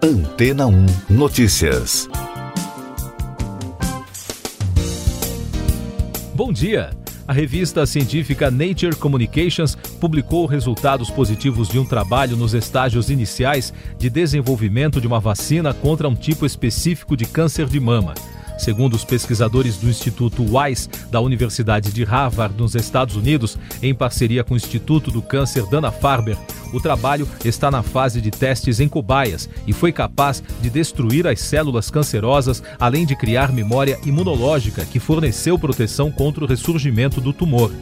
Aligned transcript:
Antena 0.00 0.64
1 0.68 0.86
Notícias. 1.10 2.08
Bom 6.32 6.52
dia. 6.52 6.90
A 7.26 7.32
revista 7.32 7.84
científica 7.84 8.48
Nature 8.48 8.94
Communications 8.94 9.74
publicou 10.00 10.46
resultados 10.46 11.10
positivos 11.10 11.68
de 11.68 11.80
um 11.80 11.84
trabalho 11.84 12.36
nos 12.36 12.54
estágios 12.54 13.10
iniciais 13.10 13.74
de 13.98 14.08
desenvolvimento 14.08 15.00
de 15.00 15.08
uma 15.08 15.18
vacina 15.18 15.74
contra 15.74 16.08
um 16.08 16.14
tipo 16.14 16.46
específico 16.46 17.16
de 17.16 17.26
câncer 17.26 17.66
de 17.66 17.80
mama. 17.80 18.14
Segundo 18.58 18.94
os 18.94 19.04
pesquisadores 19.04 19.76
do 19.76 19.88
Instituto 19.88 20.42
Wise 20.42 20.88
da 21.10 21.20
Universidade 21.20 21.92
de 21.92 22.04
Harvard, 22.04 22.56
nos 22.56 22.74
Estados 22.74 23.16
Unidos, 23.16 23.56
em 23.82 23.94
parceria 23.94 24.42
com 24.42 24.54
o 24.54 24.56
Instituto 24.56 25.10
do 25.10 25.22
Câncer 25.22 25.64
Dana-Farber, 25.66 26.36
o 26.72 26.80
trabalho 26.80 27.26
está 27.44 27.70
na 27.70 27.82
fase 27.82 28.20
de 28.20 28.30
testes 28.30 28.80
em 28.80 28.88
cobaias 28.88 29.48
e 29.66 29.72
foi 29.72 29.92
capaz 29.92 30.42
de 30.60 30.68
destruir 30.68 31.26
as 31.26 31.40
células 31.40 31.90
cancerosas, 31.90 32.62
além 32.78 33.06
de 33.06 33.16
criar 33.16 33.52
memória 33.52 33.98
imunológica 34.04 34.84
que 34.84 35.00
forneceu 35.00 35.58
proteção 35.58 36.10
contra 36.10 36.44
o 36.44 36.46
ressurgimento 36.46 37.20
do 37.20 37.32
tumor. 37.32 37.72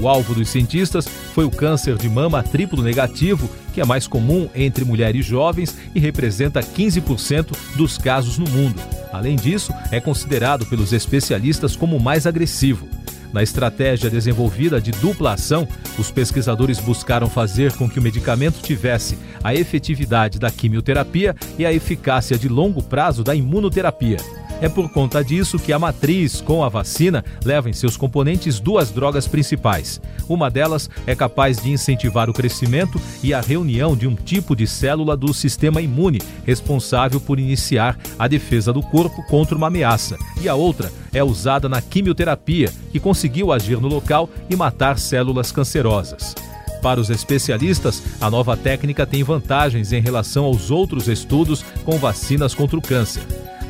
O 0.00 0.08
alvo 0.08 0.34
dos 0.34 0.48
cientistas 0.48 1.06
foi 1.06 1.44
o 1.44 1.50
câncer 1.50 1.96
de 1.96 2.08
mama 2.08 2.42
triplo 2.42 2.82
negativo, 2.82 3.48
que 3.72 3.80
é 3.80 3.84
mais 3.84 4.06
comum 4.06 4.48
entre 4.54 4.84
mulheres 4.84 5.24
jovens 5.24 5.76
e 5.94 6.00
representa 6.00 6.60
15% 6.60 7.56
dos 7.76 7.98
casos 7.98 8.38
no 8.38 8.48
mundo. 8.48 8.80
Além 9.12 9.36
disso, 9.36 9.72
é 9.90 10.00
considerado 10.00 10.64
pelos 10.66 10.92
especialistas 10.92 11.76
como 11.76 12.00
mais 12.00 12.26
agressivo. 12.26 12.88
Na 13.32 13.42
estratégia 13.42 14.10
desenvolvida 14.10 14.80
de 14.80 14.90
dupla 14.90 15.32
ação, 15.32 15.66
os 15.98 16.10
pesquisadores 16.10 16.78
buscaram 16.78 17.28
fazer 17.28 17.72
com 17.72 17.88
que 17.88 17.98
o 17.98 18.02
medicamento 18.02 18.60
tivesse 18.60 19.18
a 19.42 19.54
efetividade 19.54 20.38
da 20.38 20.50
quimioterapia 20.50 21.34
e 21.58 21.64
a 21.64 21.72
eficácia 21.72 22.36
de 22.36 22.48
longo 22.48 22.82
prazo 22.82 23.24
da 23.24 23.34
imunoterapia. 23.34 24.18
É 24.62 24.68
por 24.68 24.88
conta 24.88 25.24
disso 25.24 25.58
que 25.58 25.72
a 25.72 25.78
matriz 25.78 26.40
com 26.40 26.62
a 26.62 26.68
vacina 26.68 27.24
leva 27.44 27.68
em 27.68 27.72
seus 27.72 27.96
componentes 27.96 28.60
duas 28.60 28.92
drogas 28.92 29.26
principais. 29.26 30.00
Uma 30.28 30.48
delas 30.48 30.88
é 31.04 31.16
capaz 31.16 31.60
de 31.60 31.72
incentivar 31.72 32.30
o 32.30 32.32
crescimento 32.32 33.00
e 33.24 33.34
a 33.34 33.40
reunião 33.40 33.96
de 33.96 34.06
um 34.06 34.14
tipo 34.14 34.54
de 34.54 34.64
célula 34.68 35.16
do 35.16 35.34
sistema 35.34 35.82
imune 35.82 36.22
responsável 36.46 37.20
por 37.20 37.40
iniciar 37.40 37.98
a 38.16 38.28
defesa 38.28 38.72
do 38.72 38.82
corpo 38.82 39.24
contra 39.24 39.56
uma 39.56 39.66
ameaça. 39.66 40.16
E 40.40 40.48
a 40.48 40.54
outra 40.54 40.92
é 41.12 41.24
usada 41.24 41.68
na 41.68 41.82
quimioterapia, 41.82 42.72
que 42.92 43.00
conseguiu 43.00 43.50
agir 43.50 43.80
no 43.80 43.88
local 43.88 44.30
e 44.48 44.54
matar 44.54 44.96
células 44.96 45.50
cancerosas. 45.50 46.36
Para 46.80 47.00
os 47.00 47.10
especialistas, 47.10 48.00
a 48.20 48.30
nova 48.30 48.56
técnica 48.56 49.04
tem 49.04 49.24
vantagens 49.24 49.92
em 49.92 50.00
relação 50.00 50.44
aos 50.44 50.70
outros 50.70 51.08
estudos 51.08 51.64
com 51.84 51.98
vacinas 51.98 52.54
contra 52.54 52.78
o 52.78 52.82
câncer. 52.82 53.22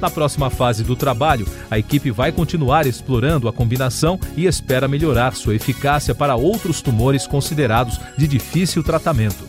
Na 0.02 0.10
próxima 0.10 0.50
fase 0.50 0.82
do 0.82 0.96
trabalho, 0.96 1.46
a 1.70 1.78
equipe 1.78 2.10
vai 2.10 2.32
continuar 2.32 2.88
explorando 2.88 3.46
a 3.46 3.52
combinação 3.52 4.18
e 4.36 4.46
espera 4.46 4.88
melhorar 4.88 5.36
sua 5.36 5.54
eficácia 5.54 6.12
para 6.12 6.34
outros 6.34 6.82
tumores 6.82 7.24
considerados 7.24 8.00
de 8.18 8.26
difícil 8.26 8.82
tratamento. 8.82 9.46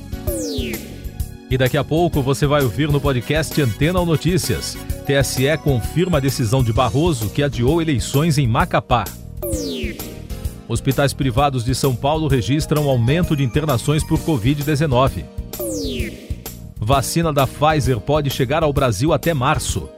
E 1.50 1.58
daqui 1.58 1.76
a 1.76 1.84
pouco 1.84 2.22
você 2.22 2.46
vai 2.46 2.62
ouvir 2.62 2.88
no 2.88 3.02
podcast 3.02 3.59
Antena 3.59 4.00
ou 4.00 4.06
Notícias. 4.06 4.78
TSE 5.08 5.58
confirma 5.64 6.20
a 6.20 6.22
decisão 6.22 6.64
de 6.64 6.72
Barroso 6.72 7.31
que 7.31 7.42
adiou 7.42 7.81
eleições 7.81 8.38
em 8.38 8.48
Macapá. 8.48 9.06
Hospitais 10.68 11.14
privados 11.14 11.66
de 11.66 11.74
São 11.74 11.96
Paulo 11.96 12.28
registram 12.28 12.88
aumento 12.88 13.36
de 13.36 13.44
internações 13.44 14.04
por 14.04 14.20
Covid-19. 14.20 15.26
Vacina 16.78 17.34
da 17.34 17.48
Pfizer 17.48 18.00
pode 18.00 18.30
chegar 18.30 18.62
ao 18.62 18.72
Brasil 18.72 19.14
até 19.14 19.34
março. 19.34 19.90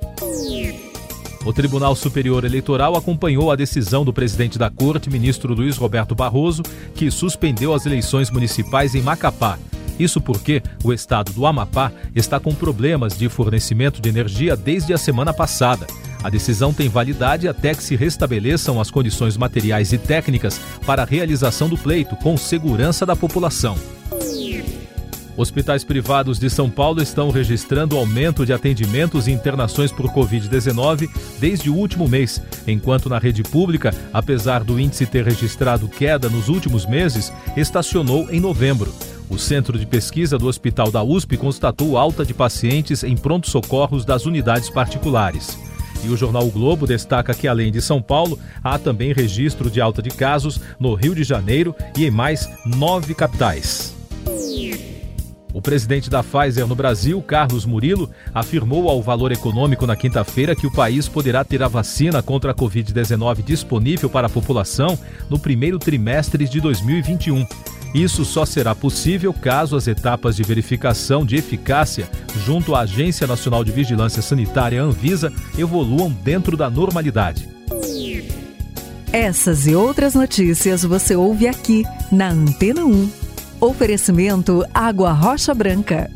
O 1.45 1.53
Tribunal 1.53 1.95
Superior 1.95 2.43
Eleitoral 2.43 2.95
acompanhou 2.95 3.51
a 3.51 3.55
decisão 3.55 4.03
do 4.03 4.11
presidente 4.11 4.57
da 4.57 4.67
Corte, 4.71 5.11
ministro 5.11 5.53
Luiz 5.53 5.77
Roberto 5.77 6.15
Barroso, 6.15 6.63
que 6.95 7.11
suspendeu 7.11 7.71
as 7.71 7.85
eleições 7.85 8.31
municipais 8.31 8.95
em 8.95 9.01
Macapá. 9.03 9.59
Isso 9.99 10.19
porque 10.19 10.63
o 10.83 10.91
estado 10.91 11.31
do 11.31 11.45
Amapá 11.45 11.91
está 12.15 12.39
com 12.39 12.53
problemas 12.53 13.15
de 13.15 13.29
fornecimento 13.29 14.01
de 14.01 14.09
energia 14.09 14.55
desde 14.55 14.91
a 14.91 14.97
semana 14.97 15.31
passada. 15.31 15.85
A 16.23 16.31
decisão 16.31 16.73
tem 16.73 16.89
validade 16.89 17.47
até 17.47 17.75
que 17.75 17.83
se 17.83 17.95
restabeleçam 17.95 18.81
as 18.81 18.89
condições 18.89 19.37
materiais 19.37 19.93
e 19.93 19.99
técnicas 19.99 20.59
para 20.83 21.03
a 21.03 21.05
realização 21.05 21.69
do 21.69 21.77
pleito 21.77 22.15
com 22.15 22.35
segurança 22.35 23.05
da 23.05 23.15
população. 23.15 23.77
Hospitais 25.37 25.83
privados 25.83 26.39
de 26.39 26.49
São 26.49 26.69
Paulo 26.69 27.01
estão 27.01 27.29
registrando 27.29 27.97
aumento 27.97 28.45
de 28.45 28.53
atendimentos 28.53 29.27
e 29.27 29.31
internações 29.31 29.91
por 29.91 30.07
Covid-19 30.07 31.09
desde 31.39 31.69
o 31.69 31.75
último 31.75 32.07
mês, 32.07 32.41
enquanto 32.65 33.09
na 33.09 33.19
rede 33.19 33.43
pública, 33.43 33.93
apesar 34.13 34.63
do 34.63 34.79
índice 34.79 35.05
ter 35.05 35.25
registrado 35.25 35.89
queda 35.89 36.29
nos 36.29 36.47
últimos 36.47 36.85
meses, 36.85 37.33
estacionou 37.57 38.31
em 38.31 38.39
novembro. 38.39 38.93
O 39.29 39.37
Centro 39.37 39.77
de 39.77 39.85
Pesquisa 39.85 40.37
do 40.37 40.47
Hospital 40.47 40.89
da 40.89 41.03
USP 41.03 41.35
constatou 41.35 41.97
alta 41.97 42.23
de 42.23 42.33
pacientes 42.33 43.03
em 43.03 43.17
pronto-socorros 43.17 44.05
das 44.05 44.25
unidades 44.25 44.69
particulares. 44.69 45.57
E 46.03 46.09
o 46.09 46.15
jornal 46.15 46.45
o 46.45 46.51
Globo 46.51 46.85
destaca 46.85 47.33
que, 47.33 47.47
além 47.47 47.71
de 47.71 47.81
São 47.81 48.01
Paulo, 48.01 48.39
há 48.63 48.77
também 48.77 49.11
registro 49.11 49.69
de 49.69 49.81
alta 49.81 50.01
de 50.01 50.11
casos 50.11 50.61
no 50.79 50.93
Rio 50.93 51.15
de 51.15 51.23
Janeiro 51.23 51.75
e 51.97 52.05
em 52.05 52.11
mais 52.11 52.47
nove 52.65 53.15
capitais. 53.15 53.94
O 55.55 55.61
presidente 55.61 56.09
da 56.09 56.21
Pfizer 56.21 56.67
no 56.67 56.75
Brasil, 56.75 57.21
Carlos 57.21 57.65
Murilo, 57.65 58.09
afirmou 58.33 58.89
ao 58.89 59.01
Valor 59.01 59.31
Econômico 59.31 59.87
na 59.87 59.95
quinta-feira 59.95 60.53
que 60.53 60.67
o 60.67 60.71
país 60.71 61.07
poderá 61.07 61.45
ter 61.45 61.63
a 61.63 61.69
vacina 61.69 62.21
contra 62.21 62.51
a 62.51 62.53
Covid-19 62.53 63.41
disponível 63.41 64.09
para 64.09 64.27
a 64.27 64.29
população 64.29 64.99
no 65.29 65.39
primeiro 65.39 65.79
trimestre 65.79 66.45
de 66.45 66.59
2021. 66.59 67.47
Isso 67.93 68.25
só 68.25 68.45
será 68.45 68.75
possível 68.75 69.33
caso 69.33 69.77
as 69.77 69.87
etapas 69.87 70.35
de 70.35 70.43
verificação 70.43 71.25
de 71.25 71.37
eficácia 71.37 72.09
junto 72.45 72.75
à 72.75 72.81
Agência 72.81 73.25
Nacional 73.25 73.63
de 73.63 73.71
Vigilância 73.71 74.21
Sanitária 74.21 74.83
Anvisa 74.83 75.31
evoluam 75.57 76.11
dentro 76.11 76.57
da 76.57 76.69
normalidade. 76.69 77.47
Essas 79.13 79.67
e 79.67 79.73
outras 79.73 80.15
notícias 80.15 80.83
você 80.83 81.15
ouve 81.15 81.47
aqui 81.47 81.85
na 82.11 82.27
Antena 82.27 82.83
1. 82.83 83.24
Oferecimento 83.59 84.65
Água 84.73 85.13
Rocha 85.13 85.53
Branca. 85.53 86.11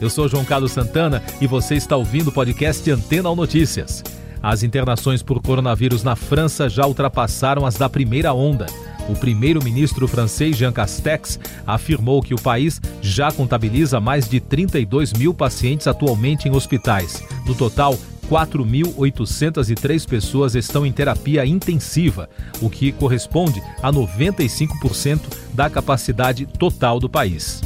Eu 0.00 0.08
sou 0.08 0.28
João 0.28 0.44
Carlos 0.44 0.70
Santana 0.70 1.20
e 1.40 1.48
você 1.48 1.74
está 1.74 1.96
ouvindo 1.96 2.28
o 2.28 2.32
podcast 2.32 2.88
Antena 2.90 3.28
ou 3.28 3.34
Notícias. 3.34 4.02
As 4.40 4.62
internações 4.62 5.20
por 5.20 5.42
coronavírus 5.42 6.04
na 6.04 6.14
França 6.14 6.68
já 6.68 6.86
ultrapassaram 6.86 7.66
as 7.66 7.74
da 7.74 7.88
primeira 7.88 8.32
onda. 8.32 8.66
O 9.08 9.16
primeiro-ministro 9.16 10.06
francês 10.06 10.56
Jean 10.56 10.72
Castex 10.72 11.40
afirmou 11.66 12.22
que 12.22 12.34
o 12.34 12.40
país 12.40 12.80
já 13.02 13.32
contabiliza 13.32 14.00
mais 14.00 14.28
de 14.28 14.38
32 14.38 15.12
mil 15.12 15.34
pacientes 15.34 15.88
atualmente 15.88 16.48
em 16.48 16.54
hospitais. 16.54 17.22
No 17.44 17.54
total, 17.54 17.98
4.803 18.30 20.08
pessoas 20.08 20.54
estão 20.54 20.86
em 20.86 20.92
terapia 20.92 21.44
intensiva, 21.44 22.30
o 22.62 22.70
que 22.70 22.92
corresponde 22.92 23.60
a 23.82 23.92
95% 23.92 25.20
da 25.52 25.68
capacidade 25.68 26.46
total 26.46 27.00
do 27.00 27.08
país. 27.08 27.60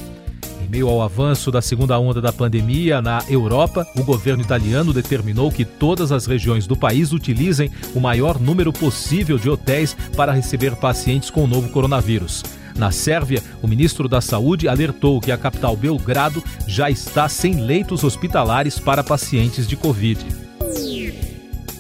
Em 0.65 0.69
meio 0.71 0.89
ao 0.89 1.03
avanço 1.03 1.51
da 1.51 1.61
segunda 1.61 1.99
onda 1.99 2.23
da 2.23 2.33
pandemia 2.33 3.03
na 3.03 3.23
Europa, 3.29 3.87
o 3.95 4.03
governo 4.03 4.43
italiano 4.43 4.95
determinou 4.95 5.53
que 5.53 5.67
todas 5.67 6.11
as 6.11 6.25
regiões 6.25 6.67
do 6.67 6.75
país 6.75 7.13
utilizem 7.13 7.71
o 7.95 8.01
maior 8.01 8.41
número 8.41 8.73
possível 8.73 9.37
de 9.37 9.51
hotéis 9.51 9.95
para 10.17 10.33
receber 10.33 10.75
pacientes 10.77 11.29
com 11.29 11.45
o 11.45 11.47
novo 11.47 11.69
coronavírus. 11.69 12.43
Na 12.75 12.91
Sérvia, 12.91 13.43
o 13.63 13.69
ministro 13.69 14.09
da 14.09 14.23
Saúde 14.23 14.67
alertou 14.67 15.21
que 15.21 15.31
a 15.31 15.37
capital 15.37 15.77
Belgrado 15.77 16.43
já 16.67 16.91
está 16.91 17.29
sem 17.29 17.61
leitos 17.61 18.03
hospitalares 18.03 18.79
para 18.79 19.05
pacientes 19.05 19.69
de 19.69 19.77
Covid. 19.77 20.25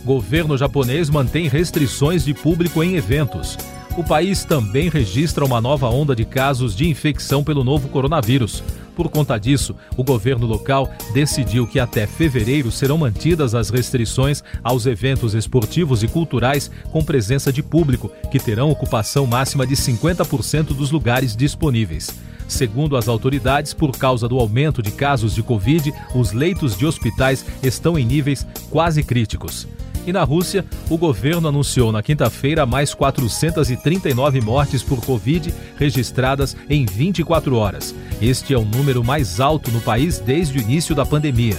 Governo 0.04 0.54
japonês 0.58 1.08
mantém 1.08 1.48
restrições 1.48 2.26
de 2.26 2.34
público 2.34 2.82
em 2.82 2.94
eventos. 2.94 3.56
O 3.96 4.04
país 4.04 4.44
também 4.44 4.90
registra 4.90 5.46
uma 5.46 5.62
nova 5.62 5.88
onda 5.88 6.14
de 6.14 6.26
casos 6.26 6.76
de 6.76 6.86
infecção 6.86 7.42
pelo 7.42 7.64
novo 7.64 7.88
coronavírus. 7.88 8.62
Por 8.94 9.08
conta 9.08 9.38
disso, 9.38 9.74
o 9.96 10.04
governo 10.04 10.46
local 10.46 10.92
decidiu 11.14 11.66
que 11.66 11.80
até 11.80 12.06
fevereiro 12.06 12.70
serão 12.70 12.98
mantidas 12.98 13.54
as 13.54 13.70
restrições 13.70 14.42
aos 14.62 14.84
eventos 14.84 15.32
esportivos 15.32 16.02
e 16.02 16.08
culturais 16.08 16.70
com 16.92 17.02
presença 17.02 17.50
de 17.50 17.62
público, 17.62 18.10
que 18.30 18.38
terão 18.38 18.70
ocupação 18.70 19.26
máxima 19.26 19.66
de 19.66 19.74
50% 19.74 20.74
dos 20.74 20.90
lugares 20.90 21.34
disponíveis. 21.34 22.14
Segundo 22.46 22.94
as 22.94 23.08
autoridades, 23.08 23.72
por 23.72 23.96
causa 23.96 24.28
do 24.28 24.38
aumento 24.38 24.82
de 24.82 24.90
casos 24.90 25.34
de 25.34 25.42
Covid, 25.42 25.94
os 26.14 26.32
leitos 26.32 26.76
de 26.76 26.84
hospitais 26.84 27.42
estão 27.62 27.98
em 27.98 28.04
níveis 28.04 28.46
quase 28.70 29.02
críticos. 29.02 29.66
E 30.06 30.12
na 30.12 30.22
Rússia, 30.22 30.64
o 30.90 30.98
governo 30.98 31.48
anunciou 31.48 31.90
na 31.90 32.02
quinta-feira 32.02 32.66
mais 32.66 32.92
439 32.92 34.40
mortes 34.40 34.82
por 34.82 35.02
Covid 35.04 35.54
registradas 35.76 36.54
em 36.68 36.84
24 36.84 37.56
horas. 37.56 37.94
Este 38.20 38.52
é 38.52 38.58
o 38.58 38.64
número 38.64 39.02
mais 39.02 39.40
alto 39.40 39.70
no 39.70 39.80
país 39.80 40.18
desde 40.18 40.58
o 40.58 40.60
início 40.60 40.94
da 40.94 41.06
pandemia. 41.06 41.56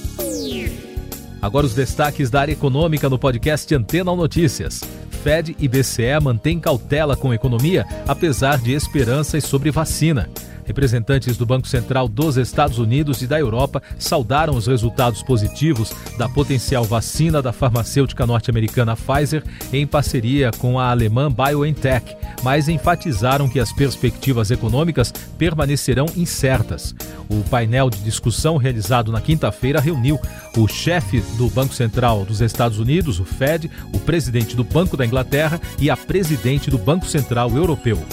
Agora 1.46 1.64
os 1.64 1.74
destaques 1.74 2.28
da 2.28 2.40
área 2.40 2.52
econômica 2.52 3.08
no 3.08 3.16
podcast 3.16 3.72
Antena 3.72 4.16
Notícias. 4.16 4.80
Fed 5.22 5.54
e 5.60 5.68
BCE 5.68 6.18
mantêm 6.20 6.58
cautela 6.58 7.16
com 7.16 7.32
economia, 7.32 7.86
apesar 8.04 8.58
de 8.58 8.72
esperanças 8.72 9.44
sobre 9.44 9.70
vacina. 9.70 10.28
Representantes 10.66 11.36
do 11.36 11.46
Banco 11.46 11.68
Central 11.68 12.08
dos 12.08 12.36
Estados 12.36 12.78
Unidos 12.78 13.22
e 13.22 13.26
da 13.26 13.38
Europa 13.38 13.80
saudaram 13.98 14.54
os 14.56 14.66
resultados 14.66 15.22
positivos 15.22 15.92
da 16.18 16.28
potencial 16.28 16.84
vacina 16.84 17.40
da 17.40 17.52
farmacêutica 17.52 18.26
norte-americana 18.26 18.96
Pfizer 18.96 19.44
em 19.72 19.86
parceria 19.86 20.50
com 20.58 20.78
a 20.78 20.90
alemã 20.90 21.30
BioNTech, 21.30 22.16
mas 22.42 22.68
enfatizaram 22.68 23.48
que 23.48 23.60
as 23.60 23.72
perspectivas 23.72 24.50
econômicas 24.50 25.12
permanecerão 25.38 26.06
incertas. 26.16 26.94
O 27.28 27.42
painel 27.44 27.88
de 27.88 27.98
discussão 27.98 28.56
realizado 28.56 29.12
na 29.12 29.20
quinta-feira 29.20 29.80
reuniu 29.80 30.18
o 30.56 30.66
chefe 30.66 31.20
do 31.36 31.48
Banco 31.48 31.74
Central 31.74 32.24
dos 32.24 32.40
Estados 32.40 32.78
Unidos, 32.78 33.20
o 33.20 33.24
Fed, 33.24 33.70
o 33.92 34.00
presidente 34.00 34.56
do 34.56 34.64
Banco 34.64 34.96
da 34.96 35.06
Inglaterra 35.06 35.60
e 35.78 35.88
a 35.90 35.96
presidente 35.96 36.70
do 36.70 36.78
Banco 36.78 37.06
Central 37.06 37.50
Europeu. 37.50 38.04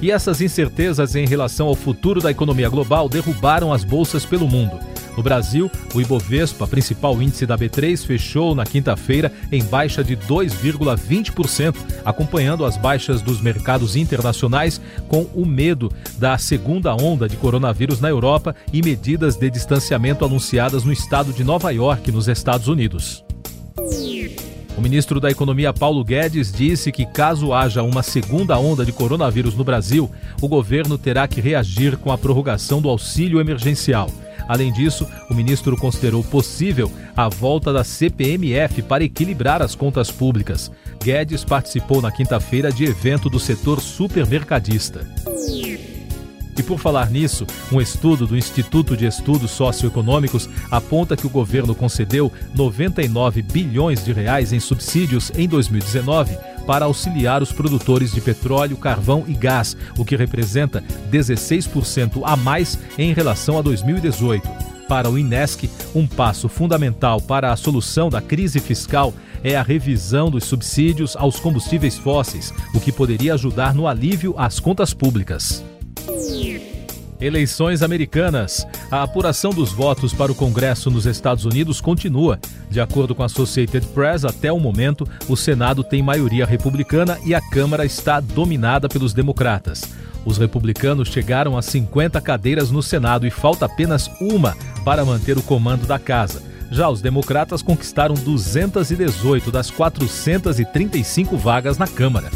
E 0.00 0.10
essas 0.10 0.40
incertezas 0.40 1.14
em 1.14 1.26
relação 1.26 1.68
ao 1.68 1.74
futuro 1.74 2.20
da 2.20 2.30
economia 2.30 2.68
global 2.68 3.08
derrubaram 3.08 3.72
as 3.72 3.84
bolsas 3.84 4.24
pelo 4.24 4.46
mundo. 4.46 4.78
No 5.16 5.22
Brasil, 5.22 5.70
o 5.94 6.00
Ibovespa, 6.00 6.66
principal 6.66 7.20
índice 7.22 7.46
da 7.46 7.56
B3, 7.56 8.04
fechou 8.04 8.54
na 8.54 8.66
quinta-feira 8.66 9.32
em 9.50 9.64
baixa 9.64 10.04
de 10.04 10.14
2,20%, 10.14 11.74
acompanhando 12.04 12.66
as 12.66 12.76
baixas 12.76 13.22
dos 13.22 13.40
mercados 13.40 13.96
internacionais 13.96 14.78
com 15.08 15.22
o 15.34 15.46
medo 15.46 15.90
da 16.18 16.36
segunda 16.36 16.94
onda 16.94 17.26
de 17.26 17.36
coronavírus 17.36 17.98
na 17.98 18.10
Europa 18.10 18.54
e 18.70 18.82
medidas 18.82 19.36
de 19.36 19.48
distanciamento 19.48 20.22
anunciadas 20.22 20.84
no 20.84 20.92
estado 20.92 21.32
de 21.32 21.42
Nova 21.42 21.70
York, 21.70 22.12
nos 22.12 22.28
Estados 22.28 22.68
Unidos. 22.68 23.25
O 24.76 24.80
ministro 24.80 25.18
da 25.18 25.30
Economia 25.30 25.72
Paulo 25.72 26.04
Guedes 26.04 26.52
disse 26.52 26.92
que, 26.92 27.06
caso 27.06 27.54
haja 27.54 27.82
uma 27.82 28.02
segunda 28.02 28.58
onda 28.58 28.84
de 28.84 28.92
coronavírus 28.92 29.54
no 29.54 29.64
Brasil, 29.64 30.10
o 30.40 30.46
governo 30.46 30.98
terá 30.98 31.26
que 31.26 31.40
reagir 31.40 31.96
com 31.96 32.12
a 32.12 32.18
prorrogação 32.18 32.82
do 32.82 32.90
auxílio 32.90 33.40
emergencial. 33.40 34.10
Além 34.46 34.70
disso, 34.70 35.06
o 35.30 35.34
ministro 35.34 35.76
considerou 35.78 36.22
possível 36.22 36.92
a 37.16 37.28
volta 37.28 37.72
da 37.72 37.82
CPMF 37.82 38.82
para 38.82 39.02
equilibrar 39.02 39.62
as 39.62 39.74
contas 39.74 40.10
públicas. 40.10 40.70
Guedes 41.02 41.42
participou 41.42 42.02
na 42.02 42.12
quinta-feira 42.12 42.70
de 42.70 42.84
evento 42.84 43.30
do 43.30 43.40
setor 43.40 43.80
supermercadista. 43.80 45.06
E 46.56 46.62
por 46.62 46.78
falar 46.78 47.10
nisso, 47.10 47.46
um 47.70 47.80
estudo 47.80 48.26
do 48.26 48.36
Instituto 48.36 48.96
de 48.96 49.04
Estudos 49.04 49.50
Socioeconômicos 49.50 50.48
aponta 50.70 51.16
que 51.16 51.26
o 51.26 51.30
governo 51.30 51.74
concedeu 51.74 52.32
99 52.54 53.42
bilhões 53.42 54.04
de 54.04 54.12
reais 54.12 54.52
em 54.52 54.60
subsídios 54.60 55.30
em 55.36 55.46
2019 55.46 56.36
para 56.66 56.86
auxiliar 56.86 57.42
os 57.42 57.52
produtores 57.52 58.10
de 58.10 58.20
petróleo, 58.20 58.76
carvão 58.76 59.24
e 59.28 59.34
gás, 59.34 59.76
o 59.96 60.04
que 60.04 60.16
representa 60.16 60.82
16% 61.10 62.22
a 62.24 62.36
mais 62.36 62.78
em 62.98 63.12
relação 63.12 63.58
a 63.58 63.62
2018. 63.62 64.76
Para 64.88 65.10
o 65.10 65.18
INESC, 65.18 65.68
um 65.94 66.06
passo 66.06 66.48
fundamental 66.48 67.20
para 67.20 67.52
a 67.52 67.56
solução 67.56 68.08
da 68.08 68.20
crise 68.20 68.60
fiscal 68.60 69.12
é 69.42 69.56
a 69.56 69.62
revisão 69.62 70.30
dos 70.30 70.44
subsídios 70.44 71.16
aos 71.16 71.38
combustíveis 71.38 71.98
fósseis, 71.98 72.52
o 72.74 72.80
que 72.80 72.92
poderia 72.92 73.34
ajudar 73.34 73.74
no 73.74 73.86
alívio 73.86 74.34
às 74.36 74.58
contas 74.58 74.94
públicas. 74.94 75.64
Eleições 77.20 77.82
americanas. 77.82 78.66
A 78.90 79.02
apuração 79.02 79.50
dos 79.50 79.72
votos 79.72 80.12
para 80.12 80.30
o 80.30 80.34
Congresso 80.34 80.90
nos 80.90 81.06
Estados 81.06 81.44
Unidos 81.44 81.80
continua. 81.80 82.38
De 82.68 82.78
acordo 82.78 83.14
com 83.14 83.22
a 83.22 83.26
Associated 83.26 83.86
Press, 83.88 84.24
até 84.24 84.52
o 84.52 84.60
momento, 84.60 85.08
o 85.28 85.36
Senado 85.36 85.82
tem 85.82 86.02
maioria 86.02 86.44
republicana 86.44 87.18
e 87.24 87.34
a 87.34 87.40
Câmara 87.40 87.86
está 87.86 88.20
dominada 88.20 88.88
pelos 88.88 89.14
democratas. 89.14 89.82
Os 90.26 90.36
republicanos 90.36 91.08
chegaram 91.08 91.56
a 91.56 91.62
50 91.62 92.20
cadeiras 92.20 92.70
no 92.70 92.82
Senado 92.82 93.26
e 93.26 93.30
falta 93.30 93.64
apenas 93.64 94.10
uma 94.20 94.56
para 94.84 95.04
manter 95.04 95.38
o 95.38 95.42
comando 95.42 95.86
da 95.86 95.98
casa. 95.98 96.42
Já 96.70 96.88
os 96.88 97.00
democratas 97.00 97.62
conquistaram 97.62 98.14
218 98.14 99.50
das 99.50 99.70
435 99.70 101.36
vagas 101.36 101.78
na 101.78 101.86
Câmara. 101.86 102.28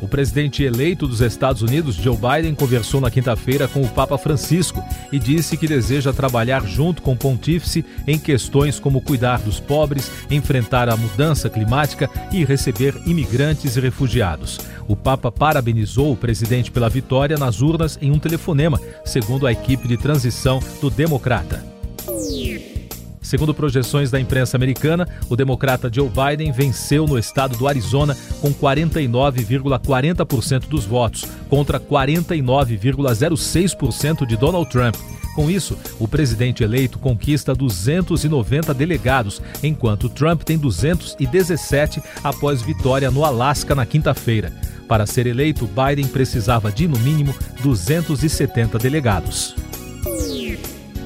O 0.00 0.06
presidente 0.06 0.62
eleito 0.62 1.06
dos 1.06 1.20
Estados 1.20 1.62
Unidos, 1.62 1.96
Joe 1.96 2.16
Biden, 2.16 2.54
conversou 2.54 3.00
na 3.00 3.10
quinta-feira 3.10 3.66
com 3.66 3.82
o 3.82 3.88
Papa 3.88 4.16
Francisco 4.16 4.82
e 5.10 5.18
disse 5.18 5.56
que 5.56 5.66
deseja 5.66 6.12
trabalhar 6.12 6.64
junto 6.66 7.02
com 7.02 7.12
o 7.12 7.16
pontífice 7.16 7.84
em 8.06 8.18
questões 8.18 8.78
como 8.78 9.00
cuidar 9.00 9.40
dos 9.40 9.58
pobres, 9.58 10.10
enfrentar 10.30 10.88
a 10.88 10.96
mudança 10.96 11.50
climática 11.50 12.08
e 12.32 12.44
receber 12.44 12.94
imigrantes 13.06 13.76
e 13.76 13.80
refugiados. 13.80 14.58
O 14.86 14.94
Papa 14.94 15.30
parabenizou 15.30 16.12
o 16.12 16.16
presidente 16.16 16.70
pela 16.70 16.88
vitória 16.88 17.36
nas 17.36 17.60
urnas 17.60 17.98
em 18.00 18.10
um 18.10 18.18
telefonema, 18.18 18.80
segundo 19.04 19.46
a 19.46 19.52
equipe 19.52 19.88
de 19.88 19.96
transição 19.96 20.60
do 20.80 20.88
Democrata. 20.88 21.77
Segundo 23.28 23.52
projeções 23.52 24.10
da 24.10 24.18
imprensa 24.18 24.56
americana, 24.56 25.06
o 25.28 25.36
democrata 25.36 25.90
Joe 25.92 26.08
Biden 26.08 26.50
venceu 26.50 27.06
no 27.06 27.18
estado 27.18 27.58
do 27.58 27.68
Arizona 27.68 28.16
com 28.40 28.54
49,40% 28.54 30.60
dos 30.60 30.86
votos, 30.86 31.26
contra 31.46 31.78
49,06% 31.78 34.24
de 34.24 34.34
Donald 34.34 34.70
Trump. 34.70 34.94
Com 35.34 35.50
isso, 35.50 35.76
o 35.98 36.08
presidente 36.08 36.64
eleito 36.64 36.98
conquista 36.98 37.54
290 37.54 38.72
delegados, 38.72 39.42
enquanto 39.62 40.08
Trump 40.08 40.42
tem 40.42 40.56
217 40.56 42.02
após 42.24 42.62
vitória 42.62 43.10
no 43.10 43.26
Alasca 43.26 43.74
na 43.74 43.84
quinta-feira. 43.84 44.50
Para 44.88 45.04
ser 45.04 45.26
eleito, 45.26 45.68
Biden 45.68 46.08
precisava 46.08 46.72
de, 46.72 46.88
no 46.88 46.98
mínimo, 46.98 47.34
270 47.62 48.78
delegados. 48.78 49.54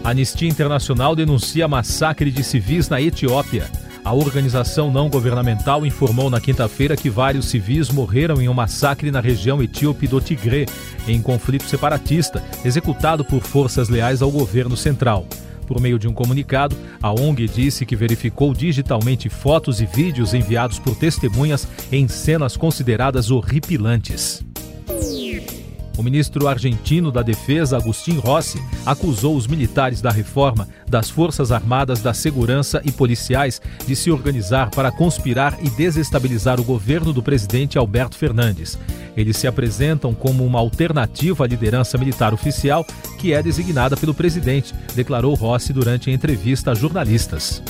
Anistia 0.05 0.49
Internacional 0.49 1.15
denuncia 1.15 1.69
massacre 1.69 2.29
de 2.29 2.43
civis 2.43 2.89
na 2.89 3.01
Etiópia. 3.01 3.71
A 4.05 4.13
organização 4.13 4.91
não 4.91 5.09
governamental 5.09 5.87
informou 5.87 6.29
na 6.29 6.41
quinta-feira 6.41 6.97
que 6.97 7.09
vários 7.09 7.47
civis 7.47 7.89
morreram 7.89 8.43
em 8.43 8.49
um 8.49 8.55
massacre 8.55 9.13
na 9.13 9.21
região 9.21 9.63
etíope 9.63 10.09
do 10.09 10.21
Tigré, 10.21 10.67
em 11.07 11.23
conflito 11.23 11.69
separatista, 11.69 12.43
executado 12.65 13.25
por 13.25 13.43
forças 13.43 13.89
leais 13.89 14.23
ao 14.23 14.31
governo 14.31 14.77
central. 14.77 15.25
Por 15.69 15.81
meio 15.81 16.01
de 16.01 16.09
um 16.09 16.13
comunicado, 16.13 16.77
a 17.01 17.13
ONG 17.13 17.47
disse 17.47 17.87
que 17.87 17.95
verificou 17.95 18.53
digitalmente 18.53 19.29
fotos 19.29 19.81
e 19.81 19.87
vídeos 19.87 20.35
enviados 20.35 20.81
por 20.81 20.97
testemunhas 20.97 21.69
em 21.93 22.09
cenas 22.09 22.57
consideradas 22.57 23.31
horripilantes. 23.31 24.45
O 26.03 26.05
ministro 26.05 26.49
argentino 26.49 27.13
da 27.13 27.23
Defesa, 27.23 27.77
Agustin 27.77 28.19
Rossi, 28.19 28.61
acusou 28.85 29.37
os 29.37 29.47
militares 29.47 30.01
da 30.01 30.11
reforma 30.11 30.67
das 30.89 31.09
Forças 31.09 31.53
Armadas 31.53 32.03
da 32.03 32.13
Segurança 32.13 32.83
e 32.85 32.91
policiais 32.91 33.63
de 33.87 33.95
se 33.95 34.11
organizar 34.11 34.69
para 34.71 34.91
conspirar 34.91 35.57
e 35.63 35.71
desestabilizar 35.71 36.59
o 36.59 36.65
governo 36.65 37.13
do 37.13 37.23
presidente 37.23 37.79
Alberto 37.79 38.17
Fernandes. 38.17 38.77
Eles 39.17 39.37
se 39.37 39.47
apresentam 39.47 40.13
como 40.13 40.45
uma 40.45 40.59
alternativa 40.59 41.45
à 41.45 41.47
liderança 41.47 41.97
militar 41.97 42.35
oficial 42.35 42.85
que 43.17 43.33
é 43.33 43.41
designada 43.41 43.97
pelo 43.97 44.13
presidente, 44.13 44.75
declarou 44.97 45.35
Rossi 45.35 45.73
durante 45.73 46.11
a 46.11 46.13
entrevista 46.13 46.73
a 46.73 46.75
jornalistas. 46.75 47.63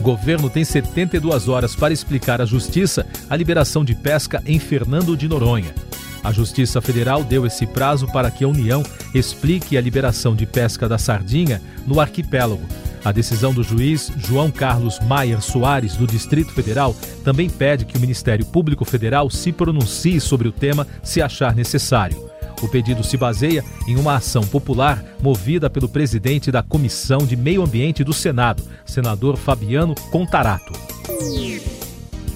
O 0.00 0.02
governo 0.02 0.48
tem 0.48 0.64
72 0.64 1.48
horas 1.48 1.76
para 1.76 1.92
explicar 1.92 2.40
à 2.40 2.46
Justiça 2.46 3.06
a 3.28 3.36
liberação 3.36 3.84
de 3.84 3.94
pesca 3.94 4.42
em 4.46 4.58
Fernando 4.58 5.14
de 5.14 5.28
Noronha. 5.28 5.87
A 6.22 6.32
Justiça 6.32 6.80
Federal 6.80 7.22
deu 7.22 7.46
esse 7.46 7.66
prazo 7.66 8.06
para 8.08 8.30
que 8.30 8.44
a 8.44 8.48
União 8.48 8.82
explique 9.14 9.76
a 9.76 9.80
liberação 9.80 10.34
de 10.34 10.46
pesca 10.46 10.88
da 10.88 10.98
sardinha 10.98 11.62
no 11.86 12.00
arquipélago. 12.00 12.66
A 13.04 13.12
decisão 13.12 13.54
do 13.54 13.62
juiz 13.62 14.12
João 14.18 14.50
Carlos 14.50 14.98
Maier 15.00 15.40
Soares, 15.40 15.96
do 15.96 16.06
Distrito 16.06 16.52
Federal, 16.52 16.94
também 17.24 17.48
pede 17.48 17.84
que 17.84 17.96
o 17.96 18.00
Ministério 18.00 18.44
Público 18.44 18.84
Federal 18.84 19.30
se 19.30 19.52
pronuncie 19.52 20.20
sobre 20.20 20.48
o 20.48 20.52
tema 20.52 20.86
se 21.02 21.22
achar 21.22 21.54
necessário. 21.54 22.28
O 22.60 22.68
pedido 22.68 23.04
se 23.04 23.16
baseia 23.16 23.64
em 23.86 23.96
uma 23.96 24.16
ação 24.16 24.42
popular 24.42 25.04
movida 25.22 25.70
pelo 25.70 25.88
presidente 25.88 26.50
da 26.50 26.62
Comissão 26.62 27.18
de 27.18 27.36
Meio 27.36 27.62
Ambiente 27.62 28.02
do 28.02 28.12
Senado, 28.12 28.64
senador 28.84 29.36
Fabiano 29.36 29.94
Contarato. 30.10 30.72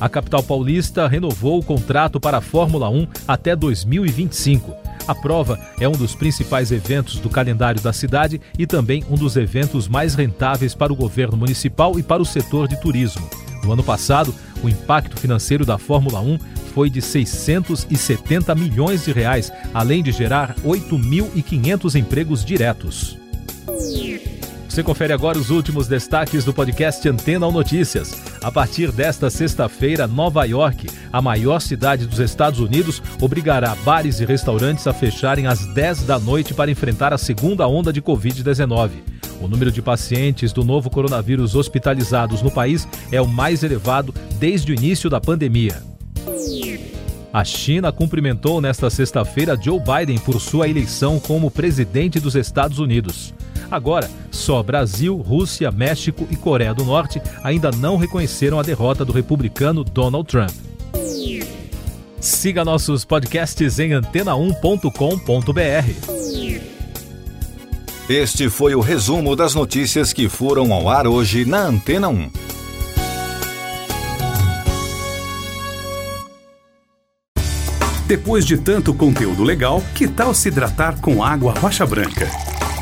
A 0.03 0.09
capital 0.09 0.43
paulista 0.43 1.07
renovou 1.07 1.61
o 1.61 1.65
contrato 1.65 2.19
para 2.19 2.39
a 2.39 2.41
Fórmula 2.41 2.91
1 2.91 3.07
até 3.29 3.55
2025. 3.55 4.75
A 5.07 5.15
prova 5.15 5.61
é 5.79 5.89
um 5.89 5.93
dos 5.93 6.13
principais 6.13 6.73
eventos 6.73 7.21
do 7.21 7.31
calendário 7.31 7.81
da 7.81 7.93
cidade 7.93 8.41
e 8.59 8.67
também 8.67 9.05
um 9.09 9.15
dos 9.15 9.37
eventos 9.37 9.87
mais 9.87 10.17
rentáveis 10.17 10.75
para 10.75 10.93
o 10.93 10.97
governo 10.97 11.37
municipal 11.37 12.01
e 12.01 12.03
para 12.03 12.21
o 12.21 12.27
setor 12.27 12.67
de 12.67 12.81
turismo. 12.81 13.31
No 13.63 13.71
ano 13.71 13.85
passado, 13.85 14.35
o 14.61 14.69
impacto 14.69 15.17
financeiro 15.21 15.65
da 15.65 15.79
Fórmula 15.79 16.21
1 16.21 16.37
foi 16.75 16.91
de 16.91 17.01
670 17.01 18.57
milhões 18.57 19.05
de 19.05 19.13
reais, 19.13 19.53
além 19.73 20.03
de 20.03 20.11
gerar 20.11 20.57
8.500 20.65 21.95
empregos 21.95 22.45
diretos. 22.45 23.17
Você 24.73 24.83
confere 24.83 25.13
agora 25.13 25.37
os 25.37 25.51
últimos 25.51 25.87
destaques 25.87 26.47
do 26.47 26.55
podcast 26.55 27.07
Antena 27.07 27.45
ou 27.45 27.53
Notícias. 27.53 28.19
A 28.41 28.51
partir 28.51 28.91
desta 28.91 29.29
sexta-feira, 29.29 30.07
Nova 30.07 30.47
York, 30.47 30.89
a 31.13 31.21
maior 31.21 31.61
cidade 31.61 32.07
dos 32.07 32.19
Estados 32.19 32.59
Unidos, 32.59 33.03
obrigará 33.21 33.75
bares 33.85 34.19
e 34.19 34.25
restaurantes 34.25 34.87
a 34.87 34.95
fecharem 34.95 35.47
às 35.47 35.67
10 35.75 36.05
da 36.05 36.19
noite 36.19 36.55
para 36.55 36.71
enfrentar 36.71 37.13
a 37.13 37.19
segunda 37.19 37.69
onda 37.69 37.93
de 37.93 38.01
Covid-19. 38.01 38.93
O 39.43 39.47
número 39.47 39.71
de 39.71 39.83
pacientes 39.83 40.55
do 40.55 40.65
novo 40.65 40.89
coronavírus 40.89 41.55
hospitalizados 41.55 42.41
no 42.41 42.51
país 42.51 42.89
é 43.13 43.21
o 43.21 43.29
mais 43.29 43.63
elevado 43.63 44.15
desde 44.39 44.73
o 44.73 44.75
início 44.75 45.11
da 45.11 45.21
pandemia. 45.21 45.83
A 47.31 47.45
China 47.45 47.93
cumprimentou 47.93 48.59
nesta 48.59 48.89
sexta-feira 48.89 49.55
Joe 49.55 49.79
Biden 49.79 50.19
por 50.19 50.41
sua 50.41 50.67
eleição 50.67 51.21
como 51.21 51.51
presidente 51.51 52.19
dos 52.19 52.35
Estados 52.35 52.79
Unidos. 52.79 53.35
Agora, 53.73 54.09
só 54.31 54.63
Brasil, 54.63 55.17
Rússia, 55.17 55.71
México 55.71 56.29
e 56.31 56.37
Coreia 56.37 56.75
do 56.75 56.85
Norte 56.85 57.23
ainda 57.43 57.71
não 57.71 57.97
reconheceram 57.97 58.61
a 58.61 58.63
derrota 58.63 59.03
do 59.03 59.15
republicano 59.15 59.83
Donald 59.83 60.29
Trump. 60.29 60.51
Siga 62.21 62.67
nossos 62.67 63.03
podcasts 63.07 63.79
em 63.79 63.93
antena1.com.br. 63.93 64.93
Este 68.11 68.51
foi 68.51 68.75
o 68.75 68.81
resumo 68.81 69.35
das 69.35 69.55
notícias 69.55 70.13
que 70.13 70.29
foram 70.29 70.71
ao 70.71 70.91
ar 70.91 71.07
hoje 71.07 71.47
na 71.47 71.61
Antena 71.61 72.09
1. 72.09 72.31
Depois 78.07 78.45
de 78.45 78.59
tanto 78.59 78.93
conteúdo 78.93 79.43
legal, 79.43 79.83
que 79.95 80.07
tal 80.07 80.35
se 80.35 80.49
hidratar 80.49 81.01
com 81.01 81.25
água 81.25 81.55
rocha 81.59 81.87
branca? 81.87 82.52